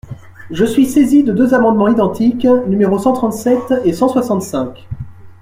Je 0.49 0.65
suis 0.65 0.87
saisie 0.87 1.23
de 1.23 1.31
deux 1.31 1.53
amendements 1.53 1.87
identiques, 1.87 2.47
numéros 2.67 2.97
cent 2.97 3.13
trente-sept 3.13 3.71
et 3.85 3.93
cent 3.93 4.09
soixante-cinq. 4.09 4.87